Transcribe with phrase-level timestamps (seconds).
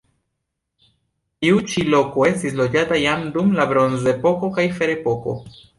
[1.45, 5.43] Tiu ĉi loko estis loĝata jam dum la bronzepoko kaj ferepoko.